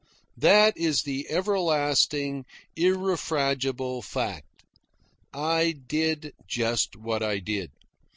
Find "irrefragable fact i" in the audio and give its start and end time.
2.75-5.73